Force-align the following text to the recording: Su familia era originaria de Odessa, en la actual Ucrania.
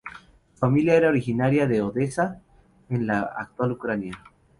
Su 0.51 0.55
familia 0.57 0.95
era 0.95 1.09
originaria 1.09 1.67
de 1.67 1.79
Odessa, 1.83 2.41
en 2.89 3.05
la 3.05 3.19
actual 3.21 3.73
Ucrania. 3.73 4.17